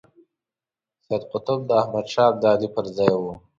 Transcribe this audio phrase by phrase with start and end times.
[1.05, 3.33] سید قطب د احمد شاه ابدالي پر ځای وو.